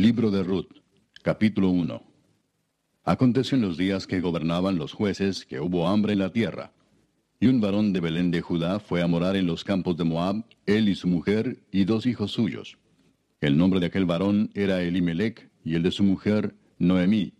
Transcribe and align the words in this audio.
Libro 0.00 0.30
de 0.30 0.42
Ruth, 0.42 0.78
capítulo 1.22 1.68
1. 1.68 2.02
Aconteció 3.04 3.56
en 3.56 3.60
los 3.60 3.76
días 3.76 4.06
que 4.06 4.22
gobernaban 4.22 4.78
los 4.78 4.94
jueces 4.94 5.44
que 5.44 5.60
hubo 5.60 5.88
hambre 5.88 6.14
en 6.14 6.20
la 6.20 6.32
tierra. 6.32 6.72
Y 7.38 7.48
un 7.48 7.60
varón 7.60 7.92
de 7.92 8.00
Belén 8.00 8.30
de 8.30 8.40
Judá 8.40 8.80
fue 8.80 9.02
a 9.02 9.06
morar 9.06 9.36
en 9.36 9.46
los 9.46 9.62
campos 9.62 9.98
de 9.98 10.04
Moab, 10.04 10.46
él 10.64 10.88
y 10.88 10.94
su 10.94 11.06
mujer 11.06 11.62
y 11.70 11.84
dos 11.84 12.06
hijos 12.06 12.30
suyos. 12.30 12.78
El 13.42 13.58
nombre 13.58 13.78
de 13.78 13.86
aquel 13.86 14.06
varón 14.06 14.50
era 14.54 14.80
Elimelech 14.80 15.50
y 15.64 15.74
el 15.74 15.82
de 15.82 15.90
su 15.90 16.02
mujer 16.02 16.54
Noemí. 16.78 17.34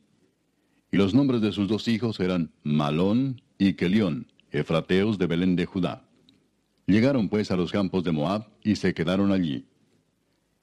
Y 0.93 0.99
los 0.99 1.15
nombres 1.15 1.41
de 1.41 1.53
sus 1.53 1.67
dos 1.67 1.89
hijos 1.89 2.21
eran 2.21 2.53
Malón 2.63 3.41
y 3.57 3.73
Kelión, 3.73 4.27
efrateos 4.51 5.17
de 5.17 5.27
Belén 5.27 5.57
de 5.57 5.65
Judá. 5.65 6.07
Llegaron 6.87 7.31
pues 7.31 7.51
a 7.51 7.57
los 7.57 7.73
campos 7.73 8.05
de 8.05 8.13
Moab 8.13 8.51
y 8.63 8.77
se 8.77 8.93
quedaron 8.93 9.33
allí. 9.33 9.65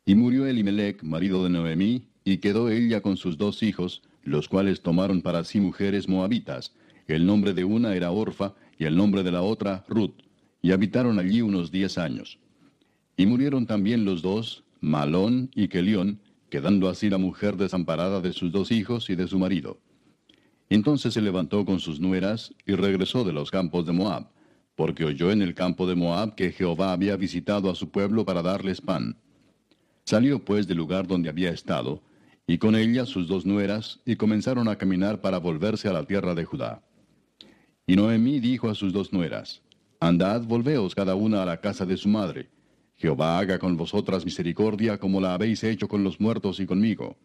Y 0.08 0.16
murió 0.16 0.46
Elimelech, 0.46 1.04
marido 1.04 1.44
de 1.44 1.50
Noemí, 1.50 2.08
y 2.24 2.38
quedó 2.38 2.70
ella 2.70 3.02
con 3.02 3.18
sus 3.18 3.38
dos 3.38 3.62
hijos, 3.62 4.04
los 4.24 4.48
cuales 4.48 4.82
tomaron 4.82 5.22
para 5.22 5.44
sí 5.44 5.60
mujeres 5.60 6.08
moabitas. 6.08 6.74
El 7.08 7.26
nombre 7.26 7.54
de 7.54 7.66
una 7.66 7.94
era 7.94 8.10
Orfa, 8.12 8.54
y 8.80 8.86
el 8.86 8.96
nombre 8.96 9.22
de 9.24 9.34
la 9.34 9.42
otra 9.42 9.84
Ruth, 9.90 10.14
y 10.62 10.72
habitaron 10.72 11.20
allí 11.20 11.42
unos 11.42 11.72
diez 11.72 11.98
años. 11.98 12.40
Y 13.18 13.26
murieron 13.26 13.66
también 13.66 14.06
los 14.06 14.22
dos, 14.22 14.64
Malón 14.80 15.52
y 15.54 15.68
Kelión, 15.68 16.22
quedando 16.50 16.88
así 16.88 17.10
la 17.10 17.18
mujer 17.18 17.58
desamparada 17.58 18.22
de 18.22 18.32
sus 18.32 18.50
dos 18.54 18.72
hijos 18.72 19.10
y 19.10 19.16
de 19.16 19.28
su 19.28 19.38
marido. 19.38 19.82
Entonces 20.70 21.16
se 21.16 21.22
levantó 21.22 21.66
con 21.66 21.82
sus 21.82 22.00
nueras 22.00 22.54
y 22.66 22.76
regresó 22.76 23.26
de 23.26 23.34
los 23.34 23.52
campos 23.52 23.86
de 23.86 23.92
Moab, 23.92 24.30
porque 24.78 25.04
oyó 25.04 25.32
en 25.32 25.42
el 25.42 25.54
campo 25.54 25.86
de 25.86 25.96
Moab 25.96 26.36
que 26.36 26.54
Jehová 26.54 26.94
había 26.94 27.18
visitado 27.18 27.70
a 27.70 27.76
su 27.76 27.90
pueblo 27.90 28.24
para 28.24 28.42
darles 28.42 28.80
pan. 28.80 29.18
Salió 30.08 30.40
pues 30.40 30.68
del 30.68 30.78
lugar 30.78 31.06
donde 31.06 31.28
había 31.28 31.50
estado, 31.50 32.02
y 32.48 32.60
con 32.60 32.78
ella 32.78 33.06
sus 33.06 33.28
dos 33.28 33.46
nueras, 33.46 34.00
y 34.06 34.16
comenzaron 34.16 34.70
a 34.70 34.78
caminar 34.78 35.20
para 35.20 35.38
volverse 35.38 35.90
a 35.90 35.92
la 35.92 36.06
tierra 36.06 36.34
de 36.34 36.46
Judá. 36.46 36.82
Y 37.86 37.98
Noemí 37.98 38.40
dijo 38.40 38.70
a 38.70 38.76
sus 38.76 38.94
dos 38.94 39.12
nueras, 39.12 39.62
Andad, 40.00 40.44
volveos 40.44 40.96
cada 40.96 41.16
una 41.16 41.44
a 41.44 41.46
la 41.46 41.60
casa 41.60 41.86
de 41.86 41.98
su 41.98 42.08
madre. 42.08 42.48
Jehová 42.96 43.38
haga 43.38 43.60
con 43.60 43.76
vosotras 43.76 44.24
misericordia 44.24 44.98
como 44.98 45.20
la 45.20 45.34
habéis 45.34 45.62
hecho 45.66 45.90
con 45.90 46.06
los 46.06 46.22
muertos 46.22 46.62
y 46.62 46.66
conmigo. 46.66 47.18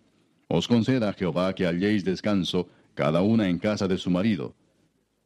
Os 0.48 0.67
conceda 0.67 1.12
Jehová 1.12 1.55
que 1.55 1.67
halléis 1.67 2.05
descanso, 2.05 2.67
cada 2.94 3.22
una 3.22 3.48
en 3.48 3.61
casa 3.61 3.86
de 3.86 3.96
su 3.96 4.11
marido. 4.11 4.56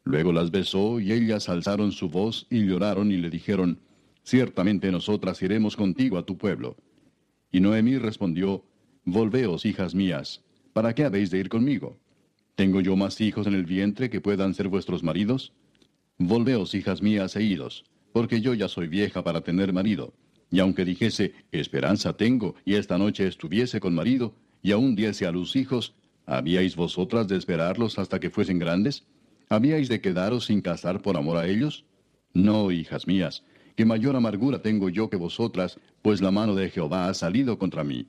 Luego 0.05 0.31
las 0.31 0.51
besó, 0.51 1.01
y 1.01 1.11
ellas 1.11 1.48
alzaron 1.48 1.91
su 1.91 2.11
voz 2.11 2.47
y 2.51 2.67
lloraron 2.67 3.11
y 3.11 3.17
le 3.17 3.31
dijeron, 3.31 3.81
Ciertamente 4.25 4.93
nosotras 4.93 5.41
iremos 5.41 5.75
contigo 5.75 6.19
a 6.19 6.27
tu 6.27 6.37
pueblo. 6.37 6.77
Y 7.57 7.61
Noemí 7.61 7.97
respondió, 7.97 8.67
Volveos, 9.07 9.65
hijas 9.65 9.95
mías, 9.95 10.43
¿para 10.75 10.95
qué 10.95 11.05
habéis 11.05 11.31
de 11.31 11.39
ir 11.39 11.49
conmigo? 11.49 11.98
¿Tengo 12.55 12.83
yo 12.83 12.97
más 12.97 13.19
hijos 13.23 13.47
en 13.47 13.55
el 13.55 13.65
vientre 13.65 14.11
que 14.11 14.21
puedan 14.21 14.53
ser 14.53 14.69
vuestros 14.69 15.03
maridos? 15.03 15.55
Volveos, 16.19 16.75
hijas 16.75 17.01
mías, 17.01 17.35
e 17.35 17.45
idos, 17.45 17.87
porque 18.13 18.43
yo 18.43 18.53
ya 18.53 18.69
soy 18.69 18.89
vieja 18.89 19.25
para 19.25 19.41
tener 19.41 19.73
marido. 19.73 20.13
Y 20.51 20.59
aunque 20.59 20.85
dijese, 20.85 21.33
esperanza 21.51 22.15
tengo, 22.15 22.57
y 22.67 22.75
esta 22.75 22.98
noche 22.98 23.27
estuviese 23.27 23.81
con 23.81 23.95
marido, 23.95 24.35
y 24.63 24.73
aún 24.73 24.95
diese 24.95 25.25
a 25.27 25.33
luz 25.33 25.57
hijos, 25.57 25.95
¿habíais 26.27 26.77
vosotras 26.77 27.27
de 27.27 27.39
esperarlos 27.39 27.98
hasta 27.98 28.20
que 28.20 28.29
fuesen 28.29 28.59
grandes? 28.59 29.07
¿Habíais 29.48 29.89
de 29.89 30.03
quedaros 30.03 30.45
sin 30.45 30.61
casar 30.61 31.01
por 31.01 31.17
amor 31.17 31.39
a 31.39 31.48
ellos? 31.48 31.87
No, 32.35 32.70
hijas 32.70 33.07
mías, 33.07 33.45
que 33.77 33.85
mayor 33.85 34.17
amargura 34.17 34.63
tengo 34.63 34.89
yo 34.89 35.11
que 35.11 35.17
vosotras, 35.17 35.79
pues 36.03 36.21
la 36.23 36.31
mano 36.31 36.55
de 36.55 36.71
Jehová 36.71 37.09
ha 37.09 37.15
salido 37.15 37.59
contra 37.59 37.85
mí. 37.85 38.09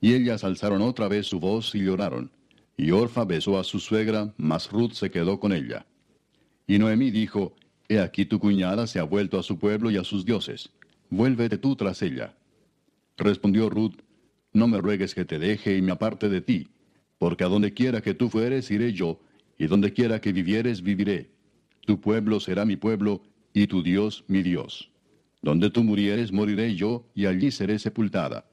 Y 0.00 0.12
ellas 0.12 0.44
alzaron 0.44 0.82
otra 0.82 1.08
vez 1.08 1.26
su 1.26 1.40
voz 1.40 1.74
y 1.74 1.82
lloraron. 1.82 2.30
Y 2.76 2.90
Orfa 2.90 3.24
besó 3.24 3.58
a 3.58 3.64
su 3.64 3.80
suegra, 3.80 4.34
mas 4.36 4.70
Ruth 4.70 4.92
se 4.92 5.10
quedó 5.10 5.40
con 5.40 5.52
ella. 5.52 5.86
Y 6.66 6.78
Noemí 6.78 7.10
dijo, 7.10 7.56
He 7.88 8.00
aquí 8.00 8.26
tu 8.26 8.38
cuñada 8.38 8.86
se 8.86 8.98
ha 8.98 9.04
vuelto 9.04 9.38
a 9.38 9.42
su 9.42 9.58
pueblo 9.58 9.90
y 9.90 9.96
a 9.96 10.04
sus 10.04 10.26
dioses. 10.26 10.70
Vuélvete 11.08 11.56
tú 11.56 11.74
tras 11.76 12.02
ella. 12.02 12.36
Respondió 13.16 13.70
Ruth, 13.70 13.94
No 14.52 14.68
me 14.68 14.78
ruegues 14.78 15.14
que 15.14 15.24
te 15.24 15.38
deje 15.38 15.76
y 15.76 15.82
me 15.82 15.92
aparte 15.92 16.28
de 16.28 16.42
ti, 16.42 16.68
porque 17.18 17.44
a 17.44 17.48
donde 17.48 17.72
quiera 17.72 18.02
que 18.02 18.12
tú 18.12 18.28
fueres 18.28 18.70
iré 18.70 18.92
yo, 18.92 19.20
y 19.56 19.68
donde 19.68 19.92
quiera 19.94 20.20
que 20.20 20.32
vivieres 20.32 20.82
viviré. 20.82 21.30
Tu 21.86 21.98
pueblo 22.00 22.40
será 22.40 22.66
mi 22.66 22.76
pueblo, 22.76 23.22
y 23.56 23.68
tu 23.68 23.82
Dios 23.82 24.22
mi 24.28 24.42
Dios. 24.42 24.90
Donde 25.40 25.70
tú 25.70 25.82
murieres 25.82 26.30
moriré 26.30 26.74
yo, 26.74 27.08
y 27.14 27.24
allí 27.24 27.50
seré 27.50 27.78
sepultada. 27.78 28.44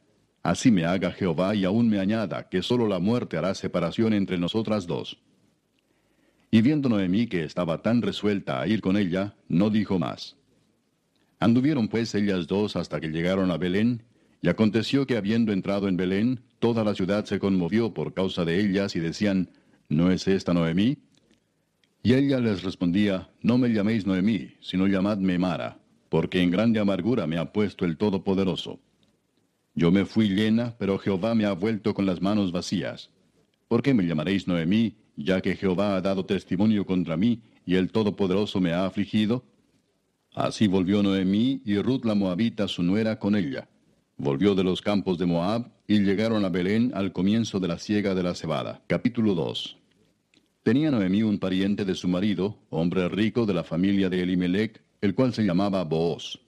Así 0.42 0.72
me 0.72 0.86
haga 0.86 1.12
Jehová 1.12 1.56
y 1.56 1.66
aún 1.66 1.90
me 1.90 2.00
añada, 2.00 2.48
que 2.48 2.62
sólo 2.62 2.88
la 2.88 3.00
muerte 3.00 3.36
hará 3.36 3.54
separación 3.54 4.14
entre 4.14 4.38
nosotras 4.38 4.88
dos. 4.88 5.20
Y 6.52 6.62
viendo 6.62 6.88
Noemí 6.88 7.28
que 7.28 7.44
estaba 7.44 7.82
tan 7.82 8.02
resuelta 8.02 8.62
a 8.62 8.68
ir 8.68 8.80
con 8.80 8.96
ella, 8.96 9.36
no 9.50 9.70
dijo 9.70 10.00
más. 10.00 10.38
Anduvieron 11.38 11.90
pues 11.90 12.16
ellas 12.16 12.48
dos 12.48 12.78
hasta 12.78 13.02
que 13.02 13.10
llegaron 13.10 13.52
a 13.52 13.58
Belén, 13.58 14.04
y 14.42 14.48
aconteció 14.48 15.06
que 15.06 15.18
habiendo 15.18 15.52
entrado 15.52 15.90
en 15.90 15.98
Belén, 15.98 16.40
toda 16.60 16.86
la 16.86 16.96
ciudad 16.96 17.26
se 17.26 17.40
conmovió 17.40 17.94
por 17.94 18.14
causa 18.14 18.46
de 18.46 18.58
ellas 18.62 18.96
y 18.96 19.02
decían, 19.02 19.50
¿no 19.90 20.12
es 20.12 20.30
esta 20.30 20.54
Noemí? 20.54 21.00
Y 22.06 22.14
ella 22.16 22.42
les 22.42 22.64
respondía, 22.64 23.30
No 23.42 23.58
me 23.58 23.70
llaméis 23.70 24.06
Noemí, 24.06 24.56
sino 24.60 24.88
llamadme 24.88 25.40
Mara, 25.40 25.80
porque 26.10 26.42
en 26.42 26.52
grande 26.52 26.82
amargura 26.82 27.28
me 27.28 27.38
ha 27.38 27.54
puesto 27.54 27.86
el 27.86 27.96
Todopoderoso. 27.96 28.82
Yo 29.74 29.90
me 29.90 30.04
fui 30.04 30.28
llena, 30.28 30.76
pero 30.78 31.00
Jehová 31.00 31.34
me 31.34 31.46
ha 31.46 31.54
vuelto 31.54 31.94
con 31.94 32.06
las 32.06 32.22
manos 32.22 32.52
vacías. 32.52 33.10
¿Por 33.70 33.82
qué 33.82 33.94
me 33.94 34.06
llamaréis 34.06 34.50
Noemí, 34.50 34.98
ya 35.16 35.40
que 35.40 35.56
Jehová 35.56 35.96
ha 35.96 36.02
dado 36.02 36.26
testimonio 36.26 36.86
contra 36.86 37.16
mí, 37.16 37.42
y 37.66 37.76
el 37.76 37.90
Todopoderoso 37.90 38.60
me 38.60 38.74
ha 38.74 38.86
afligido? 38.86 39.46
Así 40.36 40.68
volvió 40.68 41.02
Noemí 41.04 41.62
y 41.64 41.78
Ruth 41.78 42.04
la 42.04 42.16
Moabita 42.16 42.68
su 42.68 42.84
nuera 42.84 43.18
con 43.18 43.34
ella. 43.34 43.70
Volvió 44.18 44.56
de 44.56 44.66
los 44.66 44.82
campos 44.82 45.18
de 45.18 45.26
Moab, 45.26 45.72
y 45.88 46.00
llegaron 46.00 46.44
a 46.44 46.50
Belén 46.50 46.92
al 46.96 47.14
comienzo 47.14 47.62
de 47.62 47.70
la 47.70 47.80
siega 47.80 48.14
de 48.14 48.24
la 48.24 48.36
cebada. 48.36 48.82
Capítulo 48.88 49.36
2 49.36 49.83
Tenía 50.64 50.92
Noemí 50.92 51.24
un 51.24 51.40
pariente 51.40 51.84
de 51.84 51.94
su 51.94 52.08
marido, 52.08 52.58
hombre 52.70 53.10
rico 53.10 53.46
de 53.46 53.54
la 53.54 53.66
familia 53.66 54.10
de 54.10 54.24
Elimelech, 54.24 54.82
el 55.02 55.14
cual 55.14 55.34
se 55.34 55.44
llamaba 55.44 55.84
Booz. 55.84 56.40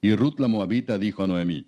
Y 0.00 0.14
Ruth 0.14 0.40
la 0.40 0.48
Moabita 0.48 0.96
dijo 0.96 1.22
a 1.22 1.26
Noemí, 1.26 1.66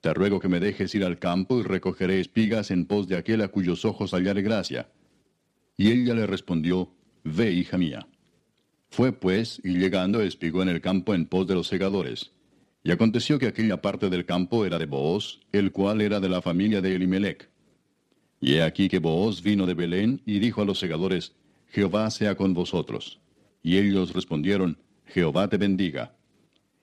Te 0.00 0.14
ruego 0.14 0.40
que 0.40 0.48
me 0.48 0.60
dejes 0.60 0.94
ir 0.94 1.04
al 1.04 1.18
campo 1.18 1.60
y 1.60 1.62
recogeré 1.62 2.20
espigas 2.20 2.70
en 2.70 2.86
pos 2.86 3.06
de 3.06 3.18
aquel 3.18 3.42
a 3.42 3.48
cuyos 3.48 3.84
ojos 3.84 4.12
hallare 4.12 4.40
gracia. 4.40 4.88
Y 5.76 5.90
ella 5.90 6.14
le 6.14 6.26
respondió, 6.26 6.90
Ve, 7.22 7.52
hija 7.52 7.76
mía. 7.76 8.08
Fue 8.88 9.12
pues, 9.12 9.60
y 9.62 9.76
llegando 9.76 10.22
espigó 10.22 10.62
en 10.62 10.70
el 10.70 10.80
campo 10.80 11.14
en 11.14 11.26
pos 11.26 11.46
de 11.46 11.54
los 11.54 11.66
segadores. 11.66 12.32
Y 12.82 12.92
aconteció 12.92 13.38
que 13.38 13.48
aquella 13.48 13.82
parte 13.82 14.08
del 14.08 14.24
campo 14.24 14.64
era 14.64 14.78
de 14.78 14.86
Booz, 14.86 15.40
el 15.52 15.70
cual 15.70 16.00
era 16.00 16.18
de 16.18 16.30
la 16.30 16.40
familia 16.40 16.80
de 16.80 16.94
Elimelech. 16.94 17.50
Y 18.40 18.54
he 18.54 18.62
aquí 18.62 18.88
que 18.88 18.98
Booz 18.98 19.42
vino 19.42 19.66
de 19.66 19.74
Belén 19.74 20.22
y 20.24 20.38
dijo 20.38 20.62
a 20.62 20.64
los 20.64 20.78
segadores, 20.78 21.34
Jehová 21.68 22.10
sea 22.10 22.34
con 22.34 22.54
vosotros. 22.54 23.20
Y 23.62 23.76
ellos 23.76 24.14
respondieron, 24.14 24.78
Jehová 25.04 25.48
te 25.48 25.58
bendiga. 25.58 26.16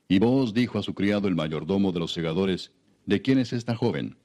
Y 0.08 0.20
Booz 0.20 0.54
dijo 0.54 0.78
a 0.78 0.84
su 0.84 0.94
criado 0.94 1.28
el 1.28 1.36
mayordomo 1.36 1.92
de 1.92 2.00
los 2.00 2.14
segadores, 2.14 2.72
¿de 3.06 3.22
quién 3.22 3.40
es 3.40 3.54
esta 3.54 3.76
joven? 3.76 4.18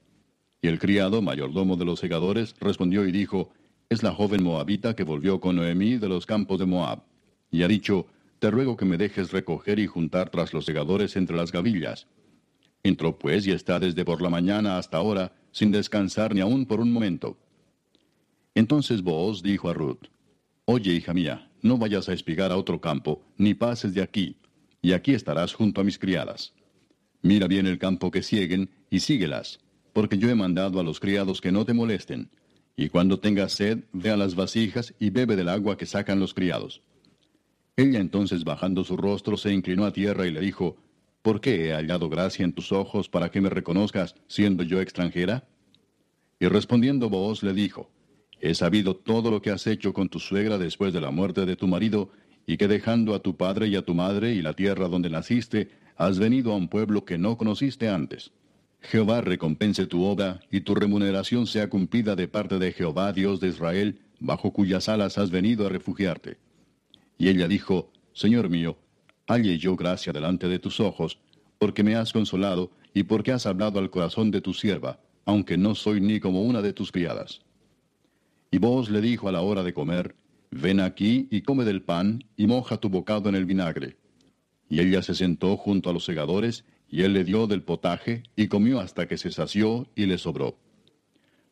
Y 0.61 0.67
el 0.67 0.79
criado, 0.79 1.21
mayordomo 1.21 1.75
de 1.75 1.85
los 1.85 1.99
segadores, 1.99 2.55
respondió 2.59 3.05
y 3.05 3.11
dijo, 3.11 3.49
es 3.89 4.03
la 4.03 4.13
joven 4.13 4.43
moabita 4.43 4.95
que 4.95 5.03
volvió 5.03 5.39
con 5.41 5.57
Noemí 5.57 5.97
de 5.97 6.07
los 6.07 6.25
campos 6.25 6.59
de 6.59 6.65
Moab. 6.65 7.03
Y 7.51 7.63
ha 7.63 7.67
dicho, 7.67 8.07
te 8.39 8.49
ruego 8.49 8.77
que 8.77 8.85
me 8.85 8.97
dejes 8.97 9.31
recoger 9.31 9.79
y 9.79 9.87
juntar 9.87 10.29
tras 10.29 10.53
los 10.53 10.65
segadores 10.65 11.15
entre 11.15 11.35
las 11.35 11.51
gavillas. 11.51 12.07
Entró 12.81 13.17
pues 13.17 13.45
y 13.47 13.51
está 13.51 13.79
desde 13.79 14.05
por 14.05 14.21
la 14.21 14.29
mañana 14.29 14.77
hasta 14.77 14.97
ahora, 14.97 15.33
sin 15.53 15.71
descansar 15.71 16.35
ni 16.35 16.41
aun 16.41 16.65
por 16.65 16.81
un 16.81 16.91
momento. 16.91 17.37
Entonces 18.53 19.01
Booz 19.01 19.41
dijo 19.41 19.69
a 19.69 19.73
Ruth, 19.73 20.07
Oye, 20.65 20.93
hija 20.93 21.13
mía, 21.13 21.49
no 21.61 21.77
vayas 21.77 22.09
a 22.09 22.13
espigar 22.13 22.51
a 22.51 22.57
otro 22.57 22.81
campo, 22.81 23.21
ni 23.37 23.53
pases 23.53 23.93
de 23.93 24.01
aquí, 24.01 24.37
y 24.81 24.91
aquí 24.91 25.13
estarás 25.13 25.53
junto 25.53 25.79
a 25.79 25.83
mis 25.83 25.97
criadas. 25.97 26.53
Mira 27.21 27.47
bien 27.47 27.67
el 27.67 27.79
campo 27.79 28.11
que 28.11 28.23
sieguen, 28.23 28.69
y 28.89 28.99
síguelas, 28.99 29.59
porque 29.93 30.17
yo 30.17 30.29
he 30.29 30.35
mandado 30.35 30.79
a 30.79 30.83
los 30.83 30.99
criados 30.99 31.39
que 31.39 31.51
no 31.51 31.65
te 31.65 31.73
molesten. 31.73 32.29
Y 32.75 32.89
cuando 32.89 33.19
tengas 33.19 33.53
sed, 33.53 33.83
ve 33.93 34.09
a 34.09 34.17
las 34.17 34.35
vasijas 34.35 34.93
y 34.99 35.09
bebe 35.09 35.35
del 35.35 35.49
agua 35.49 35.77
que 35.77 35.85
sacan 35.85 36.19
los 36.19 36.33
criados. 36.33 36.81
Ella 37.75 37.99
entonces 37.99 38.43
bajando 38.43 38.83
su 38.83 38.97
rostro 38.97 39.37
se 39.37 39.53
inclinó 39.53 39.85
a 39.85 39.93
tierra 39.93 40.27
y 40.27 40.31
le 40.31 40.41
dijo, 40.41 40.77
¿Por 41.23 41.39
qué 41.39 41.69
he 41.69 41.73
hallado 41.73 42.09
gracia 42.09 42.43
en 42.43 42.51
tus 42.51 42.73
ojos 42.73 43.07
para 43.07 43.31
que 43.31 43.39
me 43.39 43.49
reconozcas, 43.49 44.13
siendo 44.27 44.61
yo 44.61 44.81
extranjera? 44.81 45.47
Y 46.37 46.47
respondiendo 46.47 47.09
Booz 47.09 47.43
le 47.43 47.53
dijo, 47.53 47.89
He 48.41 48.53
sabido 48.53 48.97
todo 48.97 49.31
lo 49.31 49.41
que 49.41 49.49
has 49.49 49.65
hecho 49.65 49.93
con 49.93 50.09
tu 50.09 50.19
suegra 50.19 50.57
después 50.57 50.91
de 50.91 50.99
la 50.99 51.11
muerte 51.11 51.45
de 51.45 51.55
tu 51.55 51.65
marido, 51.65 52.11
y 52.45 52.57
que 52.57 52.67
dejando 52.67 53.15
a 53.15 53.19
tu 53.19 53.37
padre 53.37 53.69
y 53.69 53.77
a 53.77 53.83
tu 53.83 53.95
madre 53.95 54.33
y 54.33 54.41
la 54.41 54.53
tierra 54.53 54.89
donde 54.89 55.09
naciste, 55.09 55.69
has 55.95 56.19
venido 56.19 56.51
a 56.51 56.57
un 56.57 56.67
pueblo 56.67 57.05
que 57.05 57.17
no 57.17 57.37
conociste 57.37 57.87
antes. 57.87 58.33
Jehová 58.81 59.21
recompense 59.21 59.85
tu 59.85 60.03
obra, 60.03 60.41
y 60.51 60.59
tu 60.59 60.75
remuneración 60.75 61.47
sea 61.47 61.69
cumplida 61.69 62.17
de 62.17 62.27
parte 62.27 62.59
de 62.59 62.73
Jehová, 62.73 63.13
Dios 63.13 63.39
de 63.39 63.47
Israel, 63.47 64.01
bajo 64.19 64.51
cuyas 64.51 64.89
alas 64.89 65.17
has 65.17 65.31
venido 65.31 65.65
a 65.65 65.69
refugiarte. 65.69 66.35
Y 67.17 67.29
ella 67.29 67.47
dijo, 67.47 67.93
Señor 68.11 68.49
mío, 68.49 68.77
halle 69.27 69.57
yo 69.57 69.75
gracia 69.75 70.13
delante 70.13 70.47
de 70.47 70.59
tus 70.59 70.79
ojos, 70.79 71.19
porque 71.57 71.83
me 71.83 71.95
has 71.95 72.13
consolado, 72.13 72.71
y 72.93 73.03
porque 73.03 73.31
has 73.31 73.45
hablado 73.45 73.79
al 73.79 73.89
corazón 73.89 74.31
de 74.31 74.41
tu 74.41 74.53
sierva, 74.53 74.99
aunque 75.25 75.57
no 75.57 75.75
soy 75.75 76.01
ni 76.01 76.19
como 76.19 76.43
una 76.43 76.61
de 76.61 76.73
tus 76.73 76.91
criadas. 76.91 77.41
Y 78.51 78.59
vos 78.59 78.89
le 78.89 79.01
dijo 79.01 79.27
a 79.29 79.31
la 79.31 79.41
hora 79.41 79.63
de 79.63 79.73
comer, 79.73 80.15
Ven 80.51 80.79
aquí 80.79 81.27
y 81.31 81.41
come 81.41 81.65
del 81.65 81.81
pan, 81.81 82.23
y 82.37 82.45
moja 82.45 82.77
tu 82.77 82.89
bocado 82.89 83.27
en 83.27 83.35
el 83.35 83.45
vinagre. 83.45 83.97
Y 84.69 84.81
ella 84.81 85.01
se 85.01 85.15
sentó 85.15 85.57
junto 85.57 85.89
a 85.89 85.93
los 85.93 86.05
segadores, 86.05 86.63
y 86.87 87.01
él 87.01 87.13
le 87.13 87.23
dio 87.23 87.47
del 87.47 87.63
potaje, 87.63 88.21
y 88.35 88.47
comió 88.47 88.79
hasta 88.79 89.07
que 89.07 89.17
se 89.17 89.31
sació 89.31 89.87
y 89.95 90.05
le 90.05 90.19
sobró. 90.19 90.59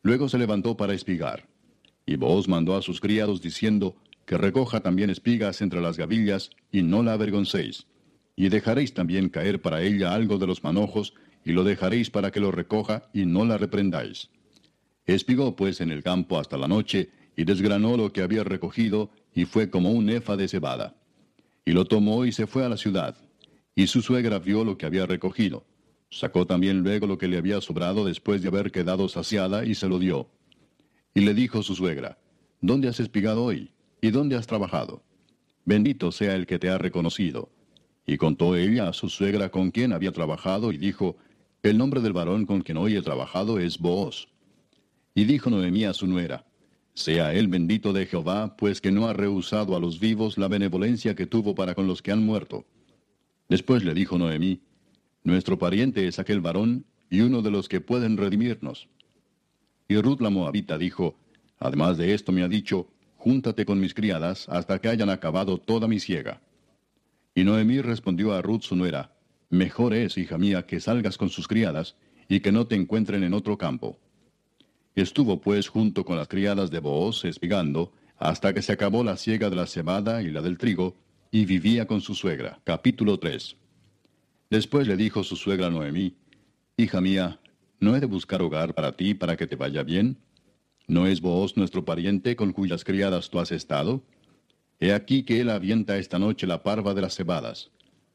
Luego 0.02 0.28
se 0.28 0.38
levantó 0.38 0.76
para 0.76 0.94
espigar. 0.94 1.48
Y 2.06 2.14
Booz 2.14 2.46
mandó 2.46 2.76
a 2.76 2.82
sus 2.82 3.00
criados 3.00 3.42
diciendo, 3.42 3.96
que 4.32 4.38
recoja 4.38 4.80
también 4.80 5.10
espigas 5.10 5.60
entre 5.60 5.82
las 5.82 5.98
gavillas, 5.98 6.48
y 6.70 6.80
no 6.80 7.02
la 7.02 7.12
avergoncéis. 7.12 7.86
Y 8.34 8.48
dejaréis 8.48 8.94
también 8.94 9.28
caer 9.28 9.60
para 9.60 9.82
ella 9.82 10.14
algo 10.14 10.38
de 10.38 10.46
los 10.46 10.64
manojos, 10.64 11.12
y 11.44 11.52
lo 11.52 11.64
dejaréis 11.64 12.08
para 12.08 12.30
que 12.30 12.40
lo 12.40 12.50
recoja, 12.50 13.10
y 13.12 13.26
no 13.26 13.44
la 13.44 13.58
reprendáis. 13.58 14.30
Espigó 15.04 15.54
pues 15.54 15.82
en 15.82 15.90
el 15.90 16.02
campo 16.02 16.38
hasta 16.38 16.56
la 16.56 16.66
noche, 16.66 17.10
y 17.36 17.44
desgranó 17.44 17.98
lo 17.98 18.10
que 18.14 18.22
había 18.22 18.42
recogido, 18.42 19.10
y 19.34 19.44
fue 19.44 19.68
como 19.68 19.90
un 19.90 20.08
efa 20.08 20.34
de 20.34 20.48
cebada. 20.48 20.96
Y 21.66 21.72
lo 21.72 21.84
tomó 21.84 22.24
y 22.24 22.32
se 22.32 22.46
fue 22.46 22.64
a 22.64 22.70
la 22.70 22.78
ciudad, 22.78 23.14
y 23.74 23.86
su 23.86 24.00
suegra 24.00 24.38
vio 24.38 24.64
lo 24.64 24.78
que 24.78 24.86
había 24.86 25.04
recogido. 25.04 25.66
Sacó 26.08 26.46
también 26.46 26.78
luego 26.78 27.06
lo 27.06 27.18
que 27.18 27.28
le 27.28 27.36
había 27.36 27.60
sobrado 27.60 28.06
después 28.06 28.40
de 28.40 28.48
haber 28.48 28.72
quedado 28.72 29.10
saciada 29.10 29.66
y 29.66 29.74
se 29.74 29.88
lo 29.88 29.98
dio. 29.98 30.30
Y 31.14 31.20
le 31.20 31.34
dijo 31.34 31.62
su 31.62 31.74
suegra, 31.74 32.16
¿Dónde 32.62 32.88
has 32.88 32.98
espigado 32.98 33.44
hoy? 33.44 33.72
¿Y 34.04 34.10
dónde 34.10 34.34
has 34.34 34.48
trabajado? 34.48 35.04
Bendito 35.64 36.10
sea 36.10 36.34
el 36.34 36.44
que 36.44 36.58
te 36.58 36.68
ha 36.68 36.76
reconocido. 36.76 37.52
Y 38.04 38.16
contó 38.16 38.56
ella 38.56 38.88
a 38.88 38.92
su 38.92 39.08
suegra 39.08 39.50
con 39.50 39.70
quien 39.70 39.92
había 39.92 40.10
trabajado 40.10 40.72
y 40.72 40.76
dijo, 40.76 41.16
El 41.62 41.78
nombre 41.78 42.00
del 42.00 42.12
varón 42.12 42.44
con 42.44 42.62
quien 42.62 42.78
hoy 42.78 42.96
he 42.96 43.02
trabajado 43.02 43.60
es 43.60 43.78
Booz. 43.78 44.26
Y 45.14 45.24
dijo 45.24 45.50
Noemí 45.50 45.84
a 45.84 45.94
su 45.94 46.08
nuera, 46.08 46.44
Sea 46.94 47.32
él 47.32 47.46
bendito 47.46 47.92
de 47.92 48.06
Jehová, 48.06 48.56
pues 48.56 48.80
que 48.80 48.90
no 48.90 49.06
ha 49.06 49.12
rehusado 49.12 49.76
a 49.76 49.80
los 49.80 50.00
vivos 50.00 50.36
la 50.36 50.48
benevolencia 50.48 51.14
que 51.14 51.26
tuvo 51.26 51.54
para 51.54 51.76
con 51.76 51.86
los 51.86 52.02
que 52.02 52.10
han 52.10 52.26
muerto. 52.26 52.66
Después 53.48 53.84
le 53.84 53.94
dijo 53.94 54.18
Noemí, 54.18 54.62
Nuestro 55.22 55.60
pariente 55.60 56.08
es 56.08 56.18
aquel 56.18 56.40
varón 56.40 56.86
y 57.08 57.20
uno 57.20 57.40
de 57.40 57.52
los 57.52 57.68
que 57.68 57.80
pueden 57.80 58.16
redimirnos. 58.16 58.88
Y 59.86 59.96
Ruth 59.96 60.20
la 60.20 60.30
Moabita 60.30 60.76
dijo, 60.76 61.14
Además 61.60 61.98
de 61.98 62.14
esto 62.14 62.32
me 62.32 62.42
ha 62.42 62.48
dicho, 62.48 62.88
Júntate 63.22 63.64
con 63.64 63.78
mis 63.78 63.94
criadas 63.94 64.48
hasta 64.48 64.80
que 64.80 64.88
hayan 64.88 65.08
acabado 65.08 65.56
toda 65.56 65.86
mi 65.86 66.00
siega. 66.00 66.40
Y 67.36 67.44
Noemí 67.44 67.80
respondió 67.80 68.32
a 68.32 68.42
Ruth 68.42 68.62
su 68.62 68.74
nuera, 68.74 69.12
Mejor 69.48 69.94
es, 69.94 70.18
hija 70.18 70.38
mía, 70.38 70.66
que 70.66 70.80
salgas 70.80 71.18
con 71.18 71.28
sus 71.28 71.46
criadas 71.46 71.94
y 72.28 72.40
que 72.40 72.50
no 72.50 72.66
te 72.66 72.74
encuentren 72.74 73.22
en 73.22 73.32
otro 73.32 73.56
campo. 73.56 73.96
Estuvo 74.96 75.40
pues 75.40 75.68
junto 75.68 76.04
con 76.04 76.16
las 76.16 76.26
criadas 76.26 76.72
de 76.72 76.80
Booz 76.80 77.24
espigando, 77.24 77.92
hasta 78.18 78.52
que 78.52 78.60
se 78.60 78.72
acabó 78.72 79.04
la 79.04 79.16
siega 79.16 79.50
de 79.50 79.54
la 79.56 79.66
cebada 79.66 80.20
y 80.20 80.32
la 80.32 80.42
del 80.42 80.58
trigo, 80.58 80.96
y 81.30 81.44
vivía 81.44 81.86
con 81.86 82.00
su 82.00 82.16
suegra. 82.16 82.58
Capítulo 82.64 83.20
3. 83.20 83.54
Después 84.50 84.88
le 84.88 84.96
dijo 84.96 85.22
su 85.22 85.36
suegra 85.36 85.70
Noemí, 85.70 86.16
Hija 86.76 87.00
mía, 87.00 87.38
¿no 87.78 87.94
he 87.94 88.00
de 88.00 88.06
buscar 88.06 88.42
hogar 88.42 88.74
para 88.74 88.96
ti 88.96 89.14
para 89.14 89.36
que 89.36 89.46
te 89.46 89.54
vaya 89.54 89.84
bien? 89.84 90.18
¿No 90.88 91.06
es 91.06 91.20
vos 91.20 91.56
nuestro 91.56 91.84
pariente 91.84 92.36
con 92.36 92.52
cuyas 92.52 92.84
criadas 92.84 93.30
tú 93.30 93.38
has 93.38 93.52
estado? 93.52 94.02
He 94.80 94.92
aquí 94.92 95.22
que 95.22 95.40
él 95.40 95.50
avienta 95.50 95.96
esta 95.96 96.18
noche 96.18 96.46
la 96.46 96.62
parva 96.62 96.92
de 96.92 97.02
las 97.02 97.14
cebadas. 97.14 97.70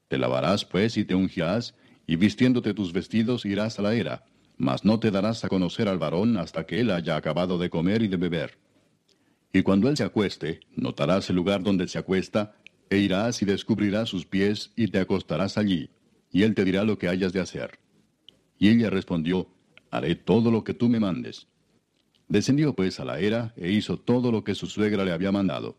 Te 0.09 0.17
lavarás 0.17 0.65
pues 0.65 0.97
y 0.97 1.05
te 1.05 1.15
ungirás, 1.15 1.75
y 2.05 2.15
vistiéndote 2.17 2.73
tus 2.73 2.93
vestidos 2.93 3.45
irás 3.45 3.79
a 3.79 3.81
la 3.81 3.95
era, 3.95 4.25
mas 4.57 4.83
no 4.83 4.99
te 4.99 5.11
darás 5.11 5.43
a 5.43 5.49
conocer 5.49 5.87
al 5.87 5.97
varón 5.97 6.37
hasta 6.37 6.65
que 6.65 6.79
él 6.79 6.91
haya 6.91 7.15
acabado 7.15 7.57
de 7.57 7.69
comer 7.69 8.01
y 8.01 8.07
de 8.07 8.17
beber. 8.17 8.57
Y 9.53 9.61
cuando 9.61 9.89
él 9.89 9.95
se 9.95 10.03
acueste, 10.03 10.59
notarás 10.75 11.29
el 11.29 11.35
lugar 11.35 11.63
donde 11.63 11.87
se 11.87 11.97
acuesta, 11.97 12.55
e 12.89 12.97
irás 12.97 13.41
y 13.41 13.45
descubrirás 13.45 14.09
sus 14.09 14.25
pies 14.25 14.71
y 14.75 14.87
te 14.87 14.99
acostarás 14.99 15.57
allí, 15.57 15.89
y 16.31 16.43
él 16.43 16.53
te 16.53 16.63
dirá 16.63 16.83
lo 16.83 16.97
que 16.97 17.07
hayas 17.07 17.33
de 17.33 17.39
hacer. 17.39 17.79
Y 18.59 18.69
ella 18.69 18.89
respondió, 18.89 19.47
Haré 19.89 20.15
todo 20.15 20.51
lo 20.51 20.63
que 20.63 20.73
tú 20.73 20.89
me 20.89 20.99
mandes. 20.99 21.47
Descendió 22.27 22.73
pues 22.73 22.99
a 22.99 23.05
la 23.05 23.19
era 23.19 23.53
e 23.55 23.71
hizo 23.71 23.97
todo 23.97 24.31
lo 24.31 24.43
que 24.43 24.55
su 24.55 24.67
suegra 24.67 25.05
le 25.05 25.11
había 25.11 25.31
mandado. 25.31 25.77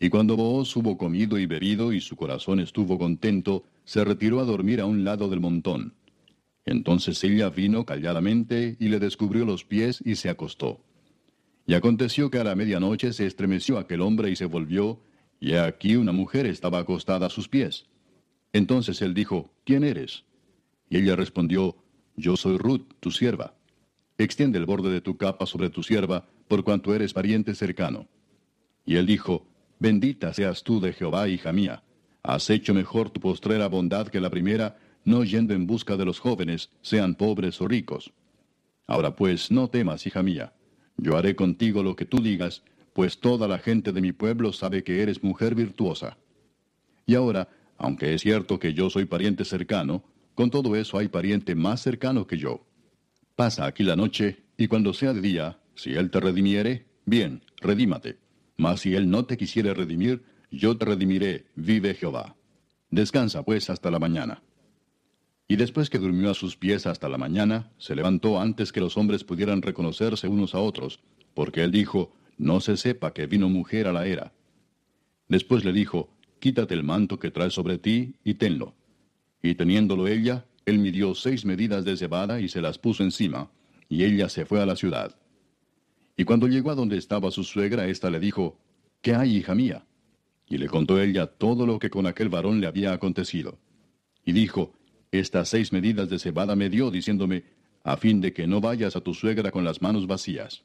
Y 0.00 0.08
cuando 0.08 0.36
Booz 0.36 0.74
hubo 0.76 0.96
comido 0.96 1.38
y 1.38 1.46
bebido 1.46 1.92
y 1.92 2.00
su 2.00 2.16
corazón 2.16 2.58
estuvo 2.58 2.98
contento, 2.98 3.64
se 3.84 4.04
retiró 4.04 4.40
a 4.40 4.44
dormir 4.44 4.80
a 4.80 4.86
un 4.86 5.04
lado 5.04 5.28
del 5.28 5.40
montón. 5.40 5.94
Entonces 6.64 7.22
ella 7.22 7.50
vino 7.50 7.84
calladamente 7.84 8.76
y 8.78 8.88
le 8.88 8.98
descubrió 8.98 9.44
los 9.44 9.64
pies 9.64 10.02
y 10.04 10.16
se 10.16 10.28
acostó. 10.28 10.80
Y 11.66 11.74
aconteció 11.74 12.30
que 12.30 12.38
a 12.38 12.44
la 12.44 12.54
medianoche 12.54 13.12
se 13.12 13.26
estremeció 13.26 13.78
aquel 13.78 14.00
hombre 14.00 14.30
y 14.30 14.36
se 14.36 14.46
volvió, 14.46 15.00
y 15.38 15.54
aquí 15.54 15.96
una 15.96 16.12
mujer 16.12 16.46
estaba 16.46 16.78
acostada 16.78 17.26
a 17.26 17.30
sus 17.30 17.48
pies. 17.48 17.86
Entonces 18.52 19.02
él 19.02 19.14
dijo, 19.14 19.50
¿quién 19.64 19.84
eres? 19.84 20.24
Y 20.88 20.98
ella 20.98 21.14
respondió, 21.14 21.76
Yo 22.16 22.36
soy 22.36 22.58
Ruth, 22.58 22.94
tu 23.00 23.10
sierva. 23.10 23.54
Extiende 24.20 24.58
el 24.58 24.66
borde 24.66 24.90
de 24.90 25.00
tu 25.00 25.16
capa 25.16 25.46
sobre 25.46 25.70
tu 25.70 25.82
sierva, 25.82 26.26
por 26.46 26.62
cuanto 26.62 26.94
eres 26.94 27.14
pariente 27.14 27.54
cercano. 27.54 28.06
Y 28.84 28.96
él 28.96 29.06
dijo, 29.06 29.46
Bendita 29.78 30.34
seas 30.34 30.62
tú 30.62 30.78
de 30.78 30.92
Jehová, 30.92 31.26
hija 31.26 31.54
mía. 31.54 31.82
Has 32.22 32.50
hecho 32.50 32.74
mejor 32.74 33.08
tu 33.08 33.18
postrera 33.18 33.66
bondad 33.68 34.08
que 34.08 34.20
la 34.20 34.28
primera, 34.28 34.76
no 35.06 35.24
yendo 35.24 35.54
en 35.54 35.66
busca 35.66 35.96
de 35.96 36.04
los 36.04 36.20
jóvenes, 36.20 36.68
sean 36.82 37.14
pobres 37.14 37.62
o 37.62 37.66
ricos. 37.66 38.12
Ahora 38.86 39.16
pues, 39.16 39.50
no 39.50 39.68
temas, 39.68 40.06
hija 40.06 40.22
mía. 40.22 40.52
Yo 40.98 41.16
haré 41.16 41.34
contigo 41.34 41.82
lo 41.82 41.96
que 41.96 42.04
tú 42.04 42.20
digas, 42.20 42.62
pues 42.92 43.20
toda 43.20 43.48
la 43.48 43.58
gente 43.58 43.90
de 43.90 44.02
mi 44.02 44.12
pueblo 44.12 44.52
sabe 44.52 44.84
que 44.84 45.00
eres 45.00 45.24
mujer 45.24 45.54
virtuosa. 45.54 46.18
Y 47.06 47.14
ahora, 47.14 47.48
aunque 47.78 48.12
es 48.12 48.20
cierto 48.20 48.58
que 48.58 48.74
yo 48.74 48.90
soy 48.90 49.06
pariente 49.06 49.46
cercano, 49.46 50.04
con 50.34 50.50
todo 50.50 50.76
eso 50.76 50.98
hay 50.98 51.08
pariente 51.08 51.54
más 51.54 51.80
cercano 51.80 52.26
que 52.26 52.36
yo. 52.36 52.66
Pasa 53.40 53.64
aquí 53.64 53.84
la 53.84 53.96
noche, 53.96 54.42
y 54.58 54.68
cuando 54.68 54.92
sea 54.92 55.14
de 55.14 55.22
día, 55.22 55.60
si 55.74 55.94
él 55.94 56.10
te 56.10 56.20
redimiere, 56.20 56.84
bien, 57.06 57.42
redímate. 57.62 58.18
Mas 58.58 58.80
si 58.80 58.94
él 58.94 59.08
no 59.08 59.24
te 59.24 59.38
quisiere 59.38 59.72
redimir, 59.72 60.22
yo 60.50 60.76
te 60.76 60.84
redimiré, 60.84 61.46
vive 61.54 61.94
Jehová. 61.94 62.36
Descansa 62.90 63.42
pues 63.42 63.70
hasta 63.70 63.90
la 63.90 63.98
mañana. 63.98 64.42
Y 65.48 65.56
después 65.56 65.88
que 65.88 65.96
durmió 65.96 66.32
a 66.32 66.34
sus 66.34 66.58
pies 66.58 66.86
hasta 66.86 67.08
la 67.08 67.16
mañana, 67.16 67.72
se 67.78 67.96
levantó 67.96 68.38
antes 68.38 68.72
que 68.72 68.80
los 68.80 68.98
hombres 68.98 69.24
pudieran 69.24 69.62
reconocerse 69.62 70.28
unos 70.28 70.54
a 70.54 70.58
otros, 70.58 71.00
porque 71.32 71.64
él 71.64 71.70
dijo, 71.70 72.12
no 72.36 72.60
se 72.60 72.76
sepa 72.76 73.14
que 73.14 73.26
vino 73.26 73.48
mujer 73.48 73.86
a 73.86 73.94
la 73.94 74.06
era. 74.06 74.34
Después 75.28 75.64
le 75.64 75.72
dijo, 75.72 76.10
quítate 76.40 76.74
el 76.74 76.84
manto 76.84 77.18
que 77.18 77.30
traes 77.30 77.54
sobre 77.54 77.78
ti 77.78 78.16
y 78.22 78.34
tenlo. 78.34 78.74
Y 79.42 79.54
teniéndolo 79.54 80.08
ella, 80.08 80.44
él 80.70 80.78
midió 80.78 81.14
seis 81.14 81.44
medidas 81.44 81.84
de 81.84 81.96
cebada 81.96 82.40
y 82.40 82.48
se 82.48 82.60
las 82.60 82.78
puso 82.78 83.02
encima, 83.02 83.50
y 83.88 84.04
ella 84.04 84.28
se 84.28 84.46
fue 84.46 84.62
a 84.62 84.66
la 84.66 84.76
ciudad. 84.76 85.16
Y 86.16 86.24
cuando 86.24 86.48
llegó 86.48 86.70
a 86.70 86.74
donde 86.74 86.96
estaba 86.96 87.30
su 87.30 87.44
suegra, 87.44 87.86
ésta 87.86 88.10
le 88.10 88.20
dijo, 88.20 88.58
¿Qué 89.02 89.14
hay, 89.14 89.36
hija 89.36 89.54
mía? 89.54 89.86
Y 90.46 90.58
le 90.58 90.66
contó 90.66 91.00
ella 91.00 91.26
todo 91.26 91.66
lo 91.66 91.78
que 91.78 91.90
con 91.90 92.06
aquel 92.06 92.28
varón 92.28 92.60
le 92.60 92.66
había 92.66 92.92
acontecido. 92.92 93.58
Y 94.24 94.32
dijo, 94.32 94.74
Estas 95.10 95.48
seis 95.48 95.72
medidas 95.72 96.10
de 96.10 96.18
cebada 96.18 96.56
me 96.56 96.68
dio, 96.68 96.90
diciéndome, 96.90 97.44
a 97.82 97.96
fin 97.96 98.20
de 98.20 98.32
que 98.32 98.46
no 98.46 98.60
vayas 98.60 98.96
a 98.96 99.00
tu 99.00 99.14
suegra 99.14 99.50
con 99.50 99.64
las 99.64 99.80
manos 99.80 100.06
vacías. 100.06 100.62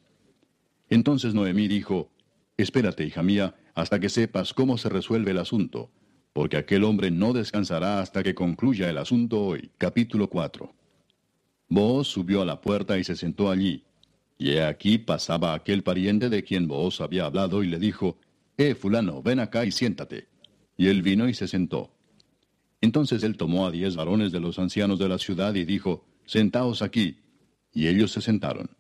Entonces 0.90 1.34
Noemí 1.34 1.68
dijo, 1.68 2.12
Espérate, 2.58 3.06
hija 3.06 3.24
mía, 3.24 3.56
hasta 3.74 4.00
que 4.00 4.10
sepas 4.10 4.54
cómo 4.54 4.78
se 4.78 4.90
resuelve 4.90 5.32
el 5.32 5.38
asunto, 5.38 5.92
porque 6.36 6.58
aquel 6.58 6.84
hombre 6.84 7.12
no 7.12 7.32
descansará 7.32 8.02
hasta 8.02 8.22
que 8.22 8.36
concluya 8.36 8.90
el 8.90 8.98
asunto 8.98 9.42
hoy. 9.42 9.72
Capítulo 9.78 10.30
4. 10.30 10.70
Booz 11.70 12.10
subió 12.10 12.42
a 12.42 12.46
la 12.46 12.60
puerta 12.60 12.98
y 12.98 13.06
se 13.06 13.16
sentó 13.16 13.50
allí. 13.50 13.86
Y 14.38 14.50
he 14.50 14.62
aquí 14.62 14.98
pasaba 14.98 15.54
aquel 15.54 15.82
pariente 15.82 16.28
de 16.28 16.44
quien 16.44 16.68
Booz 16.68 17.00
había 17.00 17.24
hablado 17.24 17.64
y 17.64 17.68
le 17.68 17.80
dijo, 17.80 18.18
Eh, 18.58 18.76
fulano, 18.76 19.24
ven 19.24 19.40
acá 19.40 19.64
y 19.64 19.72
siéntate. 19.72 20.28
Y 20.76 20.88
él 20.88 21.04
vino 21.04 21.30
y 21.30 21.34
se 21.34 21.48
sentó. 21.48 21.94
Entonces 22.82 23.24
él 23.24 23.38
tomó 23.38 23.66
a 23.66 23.72
diez 23.72 23.96
varones 23.96 24.34
de 24.34 24.42
los 24.42 24.60
ancianos 24.60 25.00
de 25.00 25.08
la 25.08 25.18
ciudad 25.18 25.56
y 25.56 25.64
dijo, 25.64 26.04
Sentaos 26.26 26.82
aquí. 26.82 27.18
Y 27.74 27.88
ellos 27.88 28.12
se 28.12 28.20
sentaron. 28.20 28.72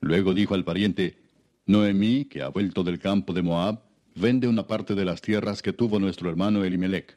Luego 0.00 0.32
dijo 0.32 0.54
al 0.54 0.64
pariente, 0.64 1.18
Noemí, 1.66 2.24
que 2.24 2.40
ha 2.40 2.48
vuelto 2.48 2.82
del 2.82 2.98
campo 2.98 3.34
de 3.34 3.42
Moab, 3.42 3.82
vende 4.18 4.48
una 4.48 4.66
parte 4.66 4.94
de 4.94 5.04
las 5.04 5.20
tierras 5.20 5.62
que 5.62 5.72
tuvo 5.72 5.98
nuestro 5.98 6.28
hermano 6.28 6.64
Elimelech. 6.64 7.16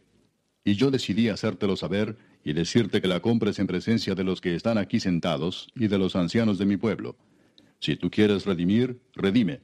Y 0.63 0.75
yo 0.75 0.91
decidí 0.91 1.29
hacértelo 1.29 1.75
saber, 1.75 2.17
y 2.43 2.53
decirte 2.53 3.01
que 3.01 3.07
la 3.07 3.19
compres 3.19 3.59
en 3.59 3.67
presencia 3.67 4.15
de 4.15 4.23
los 4.23 4.41
que 4.41 4.55
están 4.55 4.77
aquí 4.77 4.99
sentados 4.99 5.67
y 5.75 5.87
de 5.87 5.97
los 5.97 6.15
ancianos 6.15 6.57
de 6.57 6.65
mi 6.65 6.77
pueblo. 6.77 7.15
Si 7.79 7.95
tú 7.95 8.09
quieres 8.09 8.45
redimir, 8.45 8.99
redime. 9.13 9.61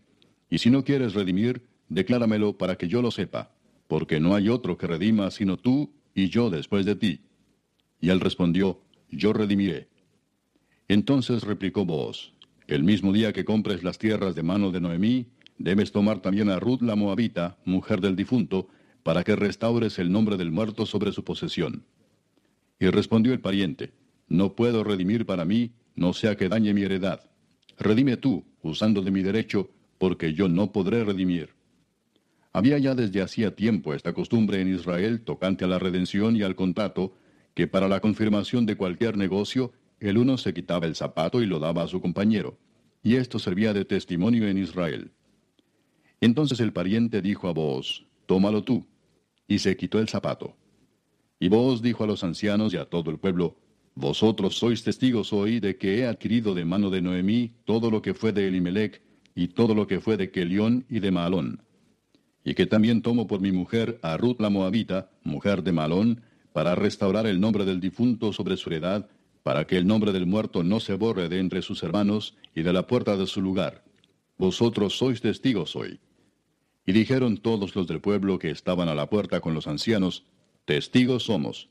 Y 0.50 0.60
si 0.60 0.70
no 0.70 0.84
quieres 0.84 1.14
redimir, 1.14 1.64
decláramelo 1.90 2.58
para 2.58 2.78
que 2.78 2.88
yo 2.88 3.02
lo 3.02 3.12
sepa, 3.12 3.52
porque 3.88 4.20
no 4.20 4.36
hay 4.36 4.50
otro 4.50 4.78
que 4.78 4.88
redima 4.88 5.32
sino 5.32 5.58
tú 5.58 5.92
y 6.14 6.30
yo 6.30 6.50
después 6.50 6.86
de 6.86 6.96
ti. 6.96 7.22
Y 8.00 8.10
él 8.10 8.20
respondió, 8.20 8.82
Yo 9.10 9.34
redimiré. 9.34 9.88
Entonces 10.88 11.44
replicó 11.44 11.86
Booz, 11.86 12.34
El 12.68 12.84
mismo 12.84 13.12
día 13.12 13.34
que 13.34 13.46
compres 13.46 13.84
las 13.84 13.98
tierras 13.98 14.36
de 14.36 14.44
mano 14.44 14.72
de 14.72 14.82
Noemí, 14.82 15.28
debes 15.58 15.92
tomar 15.92 16.20
también 16.20 16.50
a 16.50 16.60
Ruth 16.60 16.82
la 16.82 16.96
Moabita, 16.96 17.58
mujer 17.66 18.02
del 18.02 18.16
difunto, 18.16 18.68
para 19.04 19.24
que 19.24 19.36
restaures 19.36 20.00
el 20.00 20.12
nombre 20.12 20.38
del 20.38 20.52
muerto 20.52 20.86
sobre 20.86 21.12
su 21.12 21.24
posesión. 21.24 21.86
Y 22.80 22.88
respondió 22.88 23.34
el 23.34 23.40
pariente, 23.40 23.94
No 24.28 24.56
puedo 24.56 24.84
redimir 24.84 25.26
para 25.26 25.46
mí, 25.46 25.72
no 25.96 26.14
sea 26.14 26.36
que 26.36 26.50
dañe 26.50 26.74
mi 26.74 26.84
heredad. 26.84 27.22
Redime 27.78 28.18
tú, 28.18 28.44
usando 28.62 29.02
de 29.02 29.12
mi 29.12 29.22
derecho, 29.24 29.70
porque 29.98 30.34
yo 30.34 30.50
no 30.50 30.72
podré 30.72 31.04
redimir. 31.04 31.56
Había 32.54 32.78
ya 32.80 32.96
desde 32.96 33.22
hacía 33.22 33.56
tiempo 33.56 33.94
esta 33.94 34.14
costumbre 34.14 34.62
en 34.62 34.74
Israel 34.74 35.22
tocante 35.22 35.66
a 35.66 35.68
la 35.68 35.80
redención 35.80 36.36
y 36.36 36.44
al 36.44 36.56
contrato, 36.56 37.14
que 37.54 37.68
para 37.68 37.88
la 37.88 38.00
confirmación 38.00 38.66
de 38.66 38.76
cualquier 38.78 39.18
negocio, 39.18 39.74
el 40.00 40.18
uno 40.18 40.38
se 40.38 40.54
quitaba 40.54 40.86
el 40.86 40.96
zapato 40.96 41.42
y 41.42 41.46
lo 41.46 41.60
daba 41.60 41.84
a 41.84 41.88
su 41.88 42.02
compañero, 42.02 42.58
y 43.04 43.16
esto 43.16 43.40
servía 43.40 43.74
de 43.74 43.86
testimonio 43.86 44.48
en 44.48 44.58
Israel. 44.58 45.12
Entonces 46.22 46.60
el 46.60 46.74
pariente 46.74 47.22
dijo 47.22 47.48
a 47.48 47.54
Booz, 47.54 48.06
Tómalo 48.26 48.64
tú, 48.64 48.86
y 49.48 49.60
se 49.60 49.78
quitó 49.78 50.00
el 50.00 50.10
zapato. 50.10 50.56
Y 51.40 51.50
Booz 51.50 51.82
dijo 51.82 52.04
a 52.04 52.08
los 52.08 52.24
ancianos 52.24 52.74
y 52.74 52.78
a 52.78 52.86
todo 52.86 53.12
el 53.12 53.20
pueblo, 53.20 53.56
Vosotros 54.00 54.56
sois 54.56 54.84
testigos 54.84 55.34
hoy 55.34 55.60
de 55.60 55.78
que 55.78 55.98
he 55.98 56.06
adquirido 56.06 56.54
de 56.54 56.66
mano 56.66 56.92
de 56.92 57.02
Noemí 57.02 57.54
todo 57.66 57.90
lo 57.90 58.04
que 58.04 58.14
fue 58.14 58.32
de 58.32 58.48
Elimelech, 58.48 59.02
y 59.34 59.50
todo 59.50 59.76
lo 59.76 59.88
que 59.88 60.00
fue 60.00 60.18
de 60.18 60.32
Kelión 60.32 60.86
y 60.90 61.00
de 61.00 61.12
Malón. 61.12 61.62
Y 62.44 62.54
que 62.54 62.66
también 62.66 63.02
tomo 63.02 63.28
por 63.28 63.40
mi 63.40 63.52
mujer 63.52 64.00
a 64.02 64.18
Ruth 64.18 64.40
la 64.40 64.50
Moabita, 64.50 65.12
mujer 65.24 65.64
de 65.64 65.72
Malón, 65.72 66.22
para 66.54 66.74
restaurar 66.76 67.28
el 67.28 67.40
nombre 67.40 67.66
del 67.66 67.80
difunto 67.80 68.34
sobre 68.34 68.58
su 68.58 68.70
heredad, 68.70 69.10
para 69.44 69.66
que 69.66 69.78
el 69.78 69.86
nombre 69.86 70.12
del 70.12 70.26
muerto 70.26 70.64
no 70.64 70.80
se 70.80 70.94
borre 70.96 71.30
de 71.30 71.40
entre 71.40 71.62
sus 71.62 71.84
hermanos 71.84 72.36
y 72.56 72.64
de 72.64 72.74
la 72.74 72.88
puerta 72.88 73.16
de 73.16 73.28
su 73.28 73.42
lugar. 73.42 73.84
Vosotros 74.38 74.98
sois 74.98 75.22
testigos 75.22 75.76
hoy. 75.76 76.00
Y 76.88 76.94
dijeron 76.94 77.38
todos 77.38 77.76
los 77.76 77.86
del 77.86 78.02
pueblo 78.02 78.40
que 78.40 78.50
estaban 78.50 78.90
a 78.90 78.96
la 78.96 79.08
puerta 79.12 79.40
con 79.40 79.54
los 79.54 79.68
ancianos, 79.68 80.26
Testigos 80.66 81.24
somos. 81.24 81.70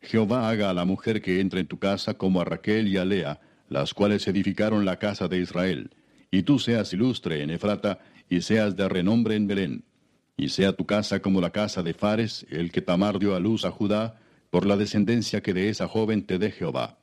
Jehová 0.00 0.48
haga 0.48 0.70
a 0.70 0.74
la 0.74 0.84
mujer 0.84 1.22
que 1.22 1.38
entre 1.38 1.60
en 1.60 1.68
tu 1.68 1.78
casa 1.78 2.14
como 2.14 2.40
a 2.40 2.44
Raquel 2.44 2.88
y 2.88 2.96
a 2.96 3.04
Lea, 3.04 3.40
las 3.68 3.94
cuales 3.94 4.26
edificaron 4.26 4.84
la 4.84 4.98
casa 4.98 5.28
de 5.28 5.38
Israel 5.38 5.90
y 6.34 6.42
tú 6.42 6.58
seas 6.58 6.92
ilustre 6.92 7.42
en 7.42 7.50
Efrata, 7.50 8.00
y 8.28 8.40
seas 8.40 8.74
de 8.74 8.88
renombre 8.88 9.36
en 9.36 9.46
Belén. 9.46 9.84
Y 10.36 10.48
sea 10.48 10.72
tu 10.72 10.84
casa 10.84 11.20
como 11.20 11.40
la 11.40 11.50
casa 11.50 11.84
de 11.84 11.94
Fares, 11.94 12.44
el 12.50 12.72
que 12.72 12.82
Tamar 12.82 13.20
dio 13.20 13.36
a 13.36 13.40
luz 13.40 13.64
a 13.64 13.70
Judá, 13.70 14.20
por 14.50 14.66
la 14.66 14.76
descendencia 14.76 15.42
que 15.42 15.54
de 15.54 15.68
esa 15.68 15.86
joven 15.86 16.26
te 16.26 16.38
dé 16.38 16.50
Jehová. 16.50 16.98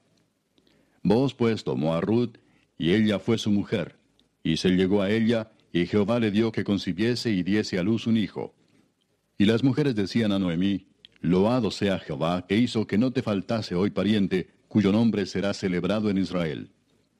Vos 1.01 1.34
pues 1.34 1.63
tomó 1.63 1.94
a 1.94 2.01
Ruth, 2.01 2.39
y 2.77 2.94
ella 2.94 3.20
fue 3.20 3.38
su 3.38 3.51
mujer, 3.51 3.96
y 4.44 4.58
se 4.58 4.72
llegó 4.72 5.01
a 5.01 5.10
ella, 5.10 5.51
y 5.71 5.85
Jehová 5.85 6.19
le 6.19 6.31
dio 6.31 6.51
que 6.51 6.63
concibiese 6.63 7.31
y 7.31 7.43
diese 7.43 7.79
a 7.79 7.83
luz 7.83 8.07
un 8.07 8.17
hijo. 8.17 8.53
Y 9.37 9.45
las 9.45 9.63
mujeres 9.63 9.95
decían 9.95 10.31
a 10.31 10.39
Noemí, 10.39 10.87
Loado 11.21 11.71
sea 11.71 11.99
Jehová, 11.99 12.45
que 12.47 12.57
hizo 12.57 12.87
que 12.87 12.97
no 12.97 13.11
te 13.11 13.21
faltase 13.21 13.75
hoy 13.75 13.91
pariente, 13.91 14.49
cuyo 14.67 14.91
nombre 14.91 15.25
será 15.25 15.53
celebrado 15.53 16.09
en 16.09 16.17
Israel 16.17 16.71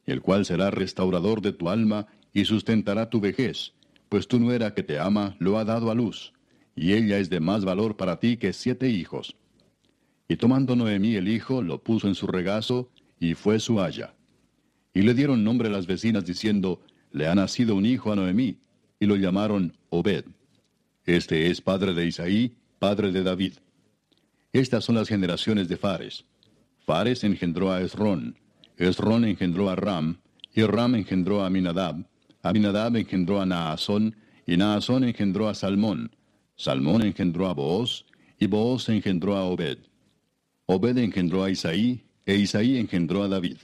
el 0.06 0.22
cual 0.22 0.46
será 0.46 0.72
restaurador 0.72 1.42
de 1.42 1.54
tu 1.54 1.70
alma 1.70 2.08
y 2.34 2.46
sustentará 2.46 3.10
tu 3.10 3.20
vejez, 3.20 3.74
pues 4.10 4.28
tu 4.28 4.40
nuera 4.40 4.74
que 4.74 4.84
te 4.84 5.00
ama 5.00 5.36
lo 5.40 5.58
ha 5.58 5.66
dado 5.66 5.92
a 5.92 5.96
luz, 5.96 6.34
y 6.76 6.94
ella 6.94 7.18
es 7.18 7.30
de 7.30 7.40
más 7.40 7.66
valor 7.66 7.98
para 7.98 8.20
ti 8.20 8.38
que 8.38 8.54
siete 8.54 8.90
hijos. 8.90 9.36
Y 10.28 10.38
tomando 10.38 10.76
Noemí 10.76 11.16
el 11.16 11.28
hijo, 11.28 11.62
lo 11.62 11.84
puso 11.84 12.08
en 12.08 12.16
su 12.16 12.28
regazo, 12.28 12.90
y 13.20 13.34
fue 13.36 13.60
su 13.60 13.82
haya. 13.82 14.16
Y 14.94 15.02
le 15.04 15.14
dieron 15.14 15.44
nombre 15.44 15.68
a 15.68 15.72
las 15.72 15.88
vecinas 15.88 16.26
diciendo, 16.26 16.82
le 17.12 17.28
ha 17.28 17.36
nacido 17.36 17.76
un 17.76 17.86
hijo 17.86 18.12
a 18.12 18.16
Noemí, 18.16 18.58
y 19.00 19.06
lo 19.06 19.16
llamaron 19.16 19.76
Obed. 19.90 20.26
Este 21.06 21.50
es 21.50 21.62
padre 21.62 21.94
de 21.94 22.06
Isaí, 22.06 22.56
padre 22.80 23.12
de 23.12 23.24
David. 23.24 23.54
Estas 24.54 24.84
son 24.84 24.96
las 24.96 25.08
generaciones 25.08 25.68
de 25.68 25.78
Fares. 25.78 26.26
Fares 26.86 27.24
engendró 27.24 27.72
a 27.72 27.82
Esrón, 27.82 28.38
Esrón 28.78 29.26
engendró 29.26 29.70
a 29.70 29.76
Ram, 29.76 30.20
y 30.54 30.64
Ram 30.64 30.96
engendró 30.96 31.42
a 31.42 31.48
Aminadab, 31.48 32.06
Aminadab 32.42 32.98
engendró 32.98 33.40
a 33.42 33.46
Naasón, 33.46 34.16
y 34.46 34.58
Naasón 34.58 35.04
engendró 35.04 35.48
a 35.48 35.54
Salmón, 35.54 36.16
Salmón 36.56 37.04
engendró 37.04 37.48
a 37.48 37.54
Booz, 37.54 38.06
y 38.40 38.48
Booz 38.48 38.90
engendró 38.90 39.38
a 39.38 39.44
Obed. 39.44 39.78
Obed 40.66 40.98
engendró 40.98 41.44
a 41.44 41.52
Isaí, 41.52 42.04
e 42.26 42.36
Isaí 42.36 42.78
engendró 42.78 43.24
a 43.24 43.28
David. 43.28 43.58